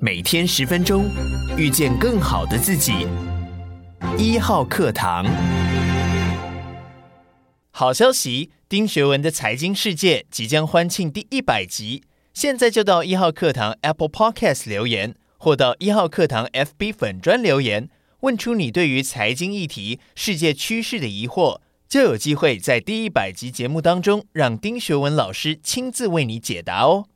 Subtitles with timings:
[0.00, 1.10] 每天十分钟，
[1.56, 3.04] 遇见更好的自己。
[4.16, 5.26] 一号课堂，
[7.72, 8.52] 好消息！
[8.68, 17.88] 丁学文的财经世界即将欢庆第一百集，现在就到一号课堂 Apple Podcast 留言，或到一号课堂 FB 粉专留言，
[18.20, 27.06] 问出你对于财经议题、世界趋势的疑惑，就有机会在第一百集节目当中，让丁学文老师亲自为你解答哦。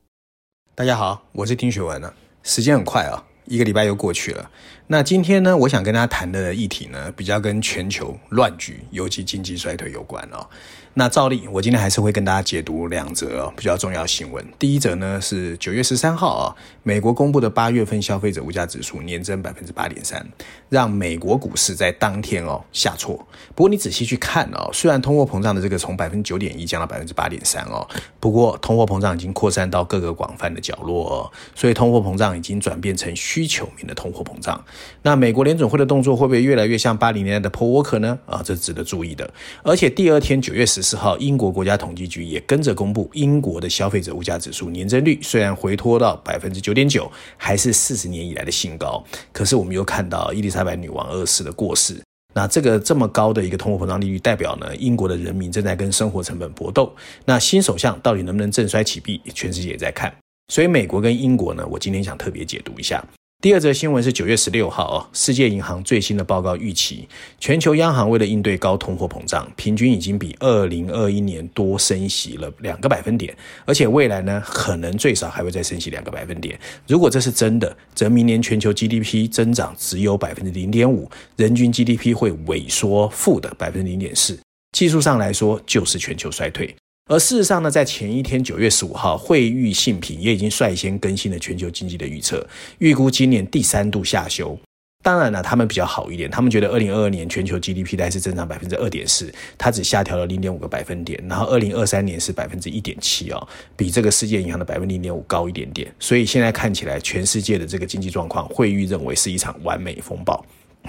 [0.75, 2.13] 大家好，我是丁学文呢。
[2.43, 4.51] 时间很快啊，一个礼拜又过去了。
[4.93, 10.47] 那今天呢，我想跟大家谈的议题呢，比较跟全球乱局，尤其经济衰退有关哦。
[10.93, 14.45] 那照例，我今天还是会跟大家解读两则哦比较重要新闻。
[14.59, 16.53] 第一则呢是九月十三号啊，
[16.83, 20.23] 美国公布的八月份消费者物价指数年增百分之八点三，
[20.69, 23.17] 让美国股市在当天哦下挫。
[23.55, 27.87] 不过你仔细去看哦，虽然通货膨胀的这个从百分之九点一降到百分之八点三哦，
[28.19, 34.63] 不过通货膨胀已经扩散到各个广泛的角落哦，所以通货膨胀已经转变成需求面的通货膨胀。
[35.01, 38.19] 那美国联准会的动作会不会越来越像八零年代的 Paul Volcker 呢？
[38.25, 39.27] 啊，这值得注意的。
[39.63, 40.83] 而且第二天九月十。
[40.83, 49.01] 四号，英国国家统计局也跟着公布，英国的消费者物价指数年增率虽然回拖到百分之九点九，还是四十年以来的新高。
[49.31, 51.95] 可是我们又看到伊丽莎白女王二世的过世，
[52.35, 56.93] 那这个这么高的一个通货膨胀利率，代表呢，英国的人民正在跟生活成本搏斗。
[57.23, 60.13] 那新首相到底能不能振衰起弊，全世界也在看。
[60.49, 63.01] 所以美国跟英国呢，我今天想特别解读一下。
[63.43, 67.05] 第二则新闻是九月十六号啊，世界银行最新的报告预期，
[67.41, 76.57] 全球央行为了应对高通货膨胀，平均已经比二零二一年多升息了两个百分点，而且未来呢，可能最少还会再升息两个百分点。
[76.87, 84.39] 如果这是真的，则明年全球 GDP 增长只有百分之零点五，人均 GDP 会萎缩负的百分之零点四，
[84.71, 86.73] 技术上来说就是全球衰退。
[87.09, 92.47] 而事实上呢，在前一天九月十五号，惠誉信评也已经率先更新了全球经济的预测，
[92.79, 94.57] 预估今年第三度下修。
[95.03, 101.21] 当然了，他们比较好一点，他们觉得二零二二年全球 GDP 大概是增长百分之二点四，它只下调了零点五个百分点。
[101.27, 105.93] 然后二零二三年是百分之一点七哦，比这个世界银行的百分之零点五高一点点。
[105.99, 110.41] 所以现在看起来，全世界的这个经济状况，惠誉认为是一场完美风暴。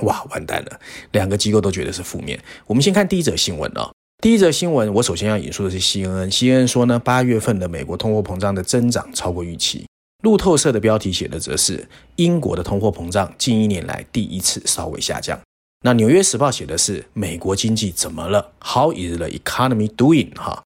[0.03, 2.39] 哇，完蛋了，两个机构都觉得是负面。
[2.69, 3.91] 我们先看第一则新闻哦。
[4.25, 6.33] 第一则新闻，我首先要引述的是 CNN。
[6.33, 9.85] CNN 说呢，八月份的美国通货膨胀的增长超过预期。
[10.23, 11.87] 路透社的标题写的则是
[12.17, 15.39] 英国的通货膨胀近一年来第一次稍微下降。
[15.83, 20.35] 那纽约时报写的是美国经济怎么了？How is the economy doing？
[20.37, 20.63] 哈，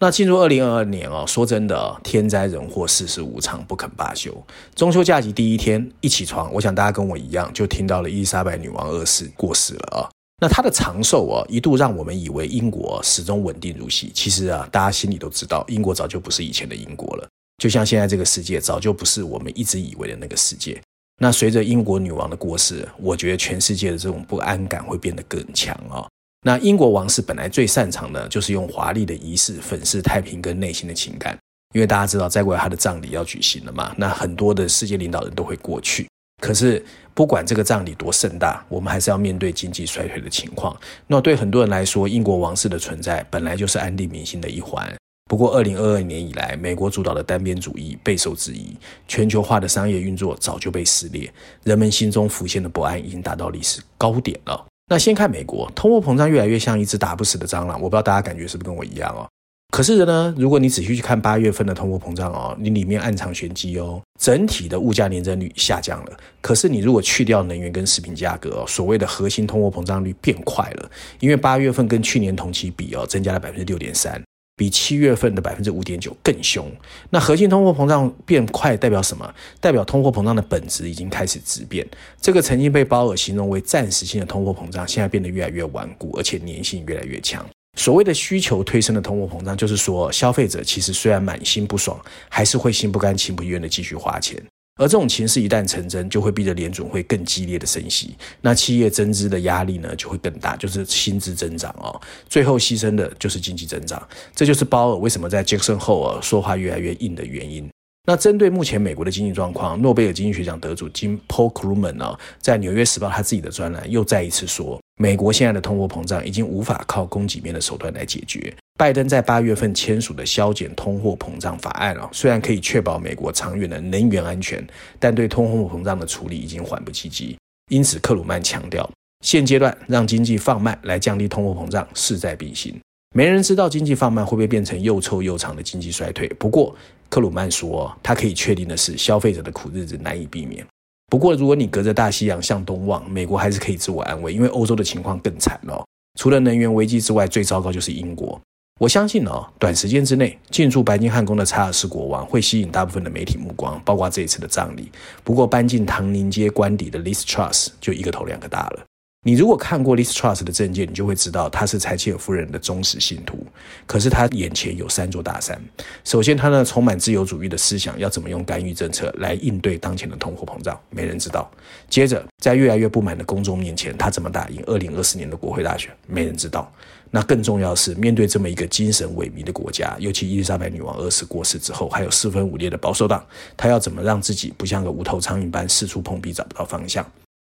[0.00, 4.32] 那进入二零二二年哦，说真的，天灾人祸，世事无常，不肯罢休。
[4.76, 10.06] 中秋假期第一天一起床，我想大家跟我一样，就听到了伊丽莎白女王二世过世了啊。
[10.40, 14.10] 那它的长寿啊，一度让我们以为英国始终稳定如昔。
[14.14, 17.28] 其实啊，大家心里都知道，英国早就不是以前的英国了。
[17.62, 20.80] 就像现在这个世界，早就不是我们一直以为的那个世界。
[21.18, 26.08] 那随着英国女王的过世，我觉得全世界的这种不安感会变得更强啊。
[26.42, 31.38] 那英国王室本来最擅长的就是用华丽的仪式粉饰太平跟内心的情感，
[31.74, 36.08] 因为大家知道，再过来他的葬礼要举行了嘛，那很多的世界领导人都会过去。
[36.40, 40.74] 可是，不管这个葬礼多盛大，我们还是要面对经济衰退的情况。
[41.06, 44.90] 那对很多人来说，英国王室的存在本来就是安定民心的一环。
[45.28, 54.66] 不过，二零二二年以来，美国主导的单边主义备受质疑，全球化的商业运作早就被撕裂，人们心中浮现的不安已经达到历史高点了。
[54.88, 59.28] 那先看美国，通货膨胀越来越像一只打不死的蟑螂，我不知道大家感觉是不是跟我一样哦。
[59.70, 64.02] 可是呢，如果你仔细去看八月份的通货膨胀哦，你里面暗藏玄机哦。
[64.18, 74.22] 整体的物价年增率下降了，可是你如果去掉能源跟食品价格哦，所谓的核心通货膨胀率变快了，因为八月份跟去年同期比哦，增加了百分之六点三，
[74.56, 76.70] 比七月份的百分之五点九更凶。
[77.08, 79.34] 那核心通货膨胀变快代表什么？
[79.58, 81.86] 代表通货膨胀的本质已经开始质变。
[82.20, 87.42] 这个曾经被鲍尔形容为暂时性的通货膨胀，现在变得越来越顽固，而且粘性越来越强。
[87.76, 91.98] 所谓的需求推升的通货膨胀，就是说消费者其实虽然满心不爽，
[92.28, 94.40] 还是会心不甘情不愿的继续花钱。
[94.76, 104.02] 而这种情势一旦成真，就会逼着联准会更激烈的升息，那企业增资的压力呢就会更大，就是薪资增长哦，最后牺牲的就是经济增长。
[104.34, 107.68] 这就是鲍尔为什么在杰克森齁尔说话越来越硬的原因。
[108.10, 118.52] 那针对目前美国的经济状况，诺贝尔经济学奖得主金 Paul Krugman 呢，在《纽约时报》他自己的专栏又再一次说，美国现在的通货膨胀已经无法靠供给面的手段来解决。
[118.76, 124.60] 拜登在八月份签署的削减通货膨胀法案啊，虽然可以确保美国长远的能源安全，
[124.98, 127.38] 但对通货膨胀的处理已经缓不济急。
[127.70, 128.90] 因此，克鲁曼强调，
[129.24, 132.76] 现阶段让经济放慢来降低通货膨胀势在必行。
[133.12, 136.28] 没人知道经济放慢会不会变成又臭又长的经济衰退。
[136.30, 136.74] 不过，
[137.08, 140.64] 克鲁曼说，他可以确定的是，消费者的苦日子难以避免。
[141.08, 145.84] 不过，如果你隔着大西洋向东望，美国还是可以自我安慰，因为欧洲的情况更惨了。
[146.20, 148.40] 除了能源危机之外，最糟糕就是英国。
[148.78, 154.88] 我相信哦，短时间之内进驻白金汉宫的查尔斯国王会吸引大部分的媒体目光，包括这一次的葬礼。
[155.24, 158.84] 不过，搬进唐宁街官邸的 Liz Truss 就一个头两个大了。
[159.22, 163.46] 你如果看过 Liz Truss 的政见，你就会知道他是柴契尔夫人的忠实信徒。
[163.86, 165.62] 可是他眼前有三座大山。
[166.04, 171.50] 首先，他呢充满自由主义的思想要怎么用干预政策来应对当前的通货膨胀，没人知道。
[171.90, 176.72] 接着，在越来越不满的公众面前，他怎么打赢二零二四年的国会大选，没人知道。
[177.10, 183.22] 那更重要的是，面对这么一个精神萎靡的国家，尤其伊丽莎白女王二世过世之后，还有四分五裂的保守党，
[183.54, 187.04] 他要怎么让自己不像个无头苍蝇般四处碰壁，找不到方向？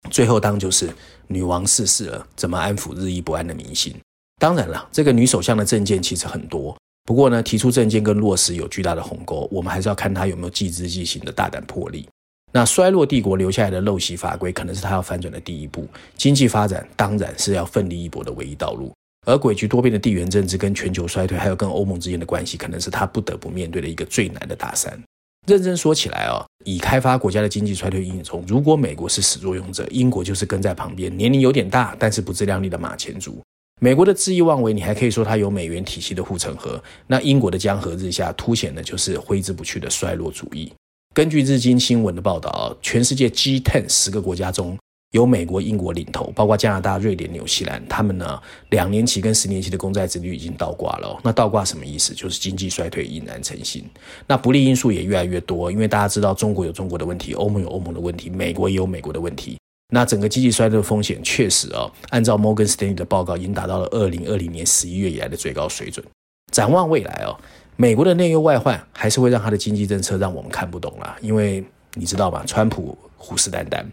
[0.09, 0.89] 最后当就是
[1.27, 3.95] 女王逝世了，怎么安抚日益不安的民心？
[4.39, 12.07] 当然了，这个女首相的政见其实很多，不过呢，提出政见跟落实有巨大的鸿沟，我们还是要看她有没有即知即行的大胆魄力。
[12.51, 15.87] 那衰落帝国留下来的陋习法规，可能是她要翻转的第一步。
[16.15, 18.93] 经济发展当然是要奋力一搏的唯一道路，
[19.25, 25.01] 而诡谲多变的地缘政治跟全球衰退，还有跟欧盟之间的关系，可能是她不得不面对的一个最难的大山。
[25.45, 33.39] 认真说起来哦，已开发国家的经济衰退阴影中，如果美国是始作俑者，英国就是跟在旁边，年龄有点大，但是不自量力的马前卒。
[33.81, 40.71] 美国的恣意妄为，你还可以说它有美元体系的护城河；那英国的江河日下，凸显的就是挥之不去的衰落主义。
[41.13, 44.77] 根据日经新闻的报道，全世界 G10 十个国家中，
[45.15, 48.37] 由美国、英国领头，包括加拿大、瑞典、纽西兰，他们呢，
[48.71, 51.17] 两年期跟十年期的公债殖率已经倒挂了。
[51.23, 52.13] 那倒挂什么意思？
[52.13, 53.85] 就是经济衰退已然成型。
[54.27, 59.57] 那不利因素也越来越多，因为大家知道中国有中国的问题，欧盟有欧盟的问题，美国也有美国的问题。
[59.93, 66.05] 那整个经济衰退的风险确实啊，按照摩根斯丹利的报告，已经达到了二零二零年十一月以来的最高水准。
[66.51, 67.39] 展望未来哦，
[67.77, 71.63] 美国的内忧外患还是会让他的经济政策让我们看不懂啦，因为
[71.93, 73.85] 你知道吗，川普虎视眈眈。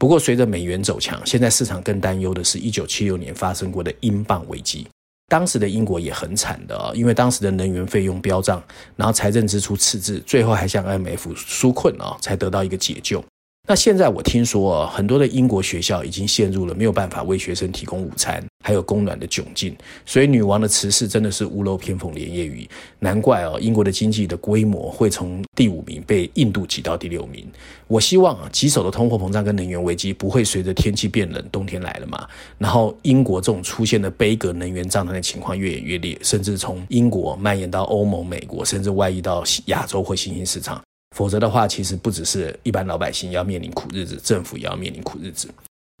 [0.00, 4.88] 不过，随着美元走强，现在市场更担忧的是1976年发生过的英镑危机。
[5.28, 8.62] 当时的英国也很惨的啊，因为当时的能源费用飙涨，
[8.96, 13.22] 然后财政支出赤字，最后还向 IMF 纾困啊，才得到一个解救。
[13.68, 19.76] 那现在我听说，很多的英国学校已经陷入了没有办法为学生提供午餐，还有供暖的窘境。
[20.04, 22.68] 所以女王的辞世真的是屋漏偏逢连夜雨，
[22.98, 27.46] 难怪哦，英国的经济的规模会从第五名被印度挤到第六名。
[27.86, 32.26] 我希望啊，棘手的通货膨胀跟能源危机不会随着天气变冷，冬天来了嘛，
[32.58, 40.82] 然后英国这种出现的杯葛能源账单的情况越演越烈，甚至从英国蔓延到欧盟、美国，甚至外溢到亚洲或新兴市场。
[41.16, 45.48] 否则的话，其实不只是一般老百姓要面临苦日子，政府也要面临苦日子。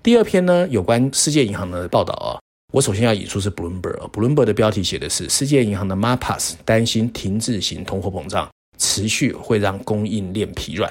[0.02, 2.38] 第二篇呢，有关世界银行的报道啊，
[2.72, 8.48] 我首先要引出是 Bloomberg，Bloomberg 的标题写的是世界银行的 Malpass 担心停滞型通货膨胀
[8.78, 10.90] 持续会让供应链疲软。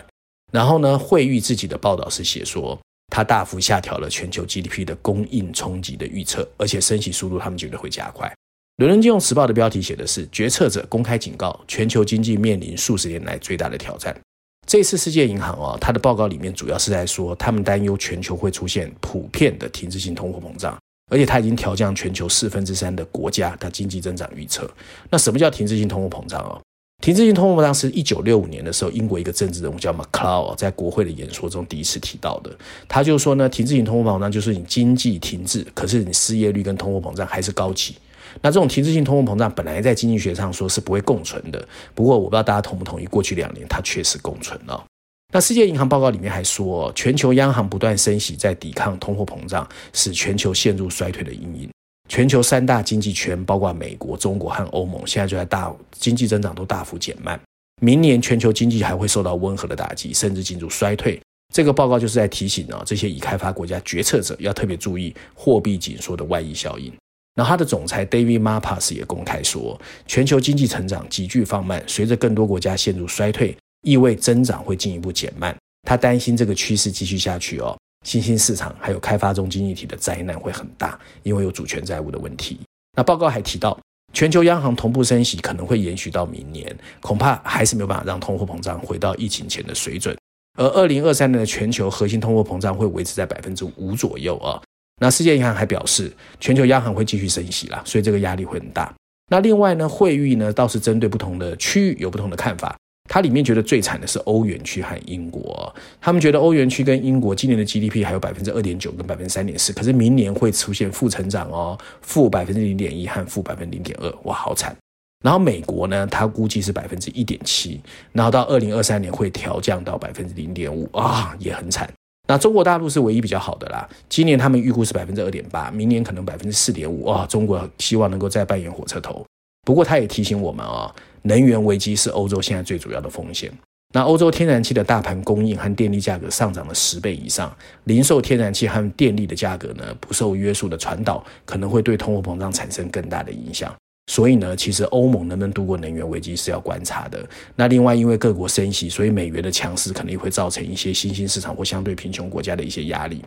[0.52, 2.78] 然后呢，惠誉自己的报道是写说，
[3.08, 8.28] 它大幅下调了全球 GDP 的供应冲击的预测，而且升息速度他们觉得会加快。
[8.80, 14.18] 《伦敦金融时报》的标题写的是“决策者公开警告，全球经济面临数十年来最大的挑战”。
[14.66, 20.78] 这次世界银行啊，它的报告里面主要是在说，他们担忧全球会出现普遍的停滞性通货膨胀，
[21.12, 24.72] 而且它已经调降全球四分之三的国家的经济增长预测。
[25.10, 26.58] 那什么叫停滞性通货膨胀啊？
[27.02, 32.58] 停滞性通货膨胀是一九六五年的时候，英国一个政治人物叫 McCloud 在国会的演说中第一次提到的。
[32.88, 37.98] 他就说呢，停滞性通货膨胀就是你经济停滞，可是你失业率跟通货膨胀还是高企。
[38.42, 44.86] 那这种停滞性通货膨胀本来在经济学上说是不会共存的，不过我不知道大家同不同意，过去两年它确实共存了。
[45.32, 51.70] 那世界银行报告里面还说，全球央行不断升息在抵抗通货膨胀，使全球陷入衰退的阴影。
[52.08, 57.40] 全球三大经济圈，包括美国、中国和欧盟，现在就在大经济增长都大幅减慢。
[57.80, 61.22] 明年全球经济还会受到温和的打击，甚至进入衰退。
[61.54, 66.92] 这个报告就是在提醒啊，这些已开发国家决策者要特别注意货币紧缩的外溢效应。
[67.40, 75.56] 然后他的总裁 David Malpass 也公开说，全球经济成长急剧放慢，随着更多国家陷入衰退，意味增长会进一步减慢。
[75.88, 82.60] 他担心这个趋势继续下去哦，新兴市场还有开发中经济体的灾难会很大，因为有主权债务的问题。
[82.98, 83.80] 那报告还提到，
[84.12, 90.14] 全球央行同步升息可能会延续到明年，恐怕还是没有办法让通货膨胀回到疫情前的水准。
[90.58, 94.62] 而二零二三年的全球核心通货膨胀会维持在百分之五左右啊。
[95.00, 98.94] 那世界银行还表示，全球央行会继续升息啦，所以这个压力会很大。
[99.32, 102.76] 那另外呢，惠誉呢倒是针对不同的区域有不同的看法。
[103.12, 114.76] 它里面觉得最惨的是欧元区和英国，他们觉得欧元区跟英国今年的 GDP 还有百分之二点九跟百分之三点四，可是明年会出现负成长哦，负百分之零点一和负百分之零点二，哇，好惨。
[115.24, 121.92] 然后美国呢，它估计是百分之一点七，然后到二零二三年会调降到百分之零点五，啊，也很惨。
[122.30, 129.26] 那中国大陆是唯一比较好的啦，今年他们预估是百分之二点八，明年可能百分之四点五，啊，中国希望能够再扮演火车头。
[129.66, 130.94] 不过他也提醒我们啊、
[131.24, 133.52] 能源危机是欧洲现在最主要的风险。
[133.96, 137.52] 那欧洲天然气的大盘供应和电力价格上涨了十倍以上，
[137.86, 143.76] 零售天然气和电力的价格呢，不受约束的传导，可能会对通货膨胀产生更大的影响。
[144.10, 147.24] 所以呢，其实欧盟能不能度过能源危机是要观察的。
[147.56, 153.24] 那另外，因为各国升息，所以美元的强势可能也会造成一些新兴市场或相对贫穷国家的一些压力。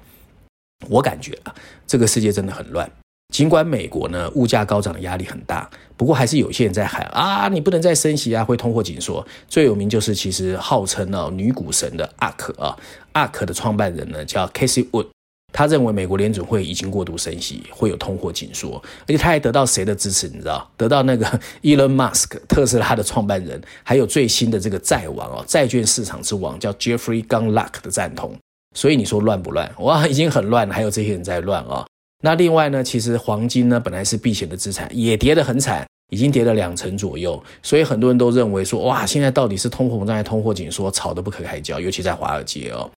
[0.89, 1.55] 我感觉啊，
[1.87, 2.91] 这个世界真的很乱。
[3.33, 9.25] 尽管美国呢，物价高涨的压力很大，不过还是有些人在喊啊，你不能再升息啊，会通货紧缩。
[9.47, 12.77] 最有名就是其实号称呢女股神的 ARK 啊
[13.15, 15.07] ，ARK 的创办人呢叫 Casey Wood，
[15.53, 20.27] 他认为美国联准会已经过度升息，会有通货紧缩，而且他还得到谁的支持？
[20.29, 20.69] 你知道？
[20.77, 21.27] 得到那个
[21.63, 28.35] Elon Musk 特斯拉的创办人，还有最新的这个债王哦，债券市场之王叫 Jeffrey Gundlach 的赞同。
[28.75, 29.71] 所以你说乱不乱？
[29.81, 31.87] 哇，已经很乱了，还有这些人在乱啊。
[32.25, 37.43] 那另外呢，其实黄金呢本来是避险的资产，也跌得很惨，已经跌了两成左右。
[37.63, 42.91] 所以很多人都认为说，哇，现在到底是通货膨胀还是通货紧缩，吵得不可开交，尤其在华尔街哦。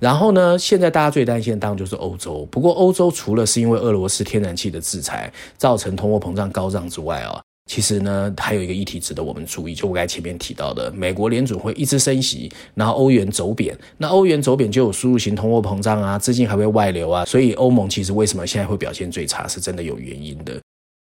[0.00, 2.44] 然后呢，现在大家最担心的当然就是欧洲。
[2.50, 7.38] 不过欧洲除了是因为俄罗斯天然气的制裁造成通货膨胀高涨之外哦。
[7.70, 20.60] 其实呢，还有一个议题值得我们注意，就我刚才前面提到的，美国联准会一直升息，然后欧元走贬，那欧元走贬就有输入型通货膨胀啊，资金还会外流啊，所以欧盟其实为什么现在会表现最差，是真的有原因的。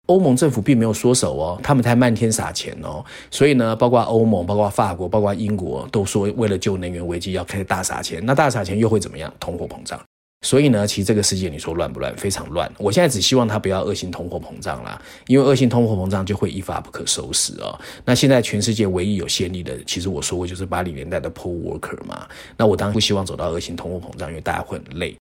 [0.09, 9.31] 欧盟政府并没有缩手哦，他们才漫天撒钱哦，所以呢，包括欧盟、包括法国、包括英国，都说为了救能源危机要开始大撒钱，那大撒钱又会怎么样？
[9.39, 9.99] 通货膨胀。
[10.41, 12.11] 所以呢，其实这个世界你说乱不乱？
[12.15, 12.71] 非常乱。
[12.79, 17.77] 我现在只希望它不要恶性通货膨胀啦，因为恶性通货膨胀就会一发不可收拾哦。
[18.03, 22.25] 那现在全世界唯一有先例的，其实我说过就是八零年代的 Paul Volcker 嘛。
[22.57, 25.15] 那我当然不希望走到恶性通货膨胀，因为大家会很累。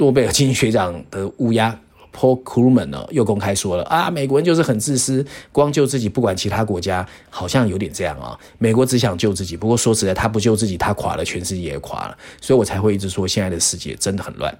[0.00, 1.78] 诺贝尔经济学奖的乌鸦。
[2.12, 12.18] Paul Krugman 呢又公开说了啊，美国人就是很自私，光救自己不管其他国家，好像有点这样啊、美国只想救自己，不过说实在，他不救自己，他垮了，全世界也垮了。
[12.40, 14.56] 所以我才会一直说，现在的世界真的很乱。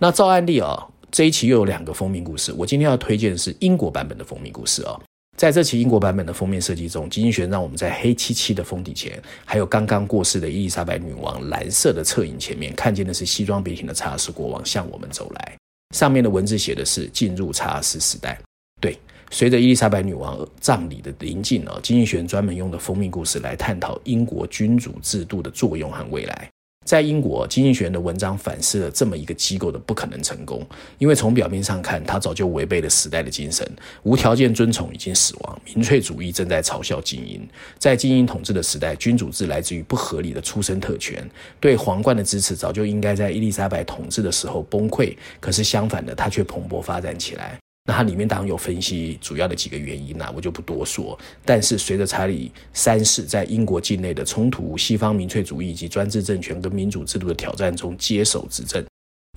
[0.00, 0.76] 那照案例啊、哦，
[1.10, 5.00] 这一期又有两个封面故事，我今天要推荐的是英国版本的封面故事啊、哦。
[5.36, 15.56] 在这期英国版本的封面设计中，金星学让我们在黑漆漆的封底前，还有刚刚过世的伊丽莎白女王蓝色的侧影前面，看见的是西装笔挺的查尔斯国王向我们走来。
[15.94, 18.38] 上面的文字写的是进入查尔斯时代。
[18.80, 18.98] 对，
[19.30, 26.50] 随着伊丽莎白女王葬礼的临近哦，经济学人专门用的蜂蜜故事来探讨英国君主制度的作用和未来。
[26.86, 30.64] 在英国，经济学人的文章反思了这么一个机构的不可能成功，
[30.98, 33.68] 因为从表面上看，它早就违背了时代的精神，
[34.04, 37.46] 无条件遵从已经死亡，民粹主义正在嘲笑精英。
[37.76, 41.28] 在精英统治的时代，君主制来自于不合理的出生特权，
[41.58, 47.58] 对皇冠的支持早就应该在伊丽莎白统治的时候崩溃，可是相反的，它却蓬勃发展起来。
[47.86, 51.16] 那它里面当然有分析主要的几个原因，那我就不多说。
[51.44, 58.84] 但是随着查理三世在英国境内的冲突、西方民粹主义以及专制政权跟民主制度的挑战中接手执政，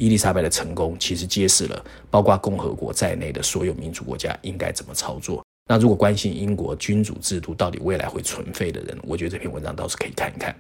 [0.02, 5.46] 伊丽莎白的成功其实揭示了包括共和国在内的所有民主国家应该怎么操作。
[5.68, 10.56] 那如果关心英国君主制度到底未来会存废的人，我觉得这篇文章倒是可以看一看。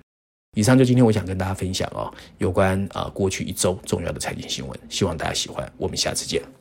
[0.55, 5.71] 以上就今天我想跟大家分享哦，有关啊过去一周重要的财经新闻，希望大家喜欢。
[5.77, 6.58] 我们下次见。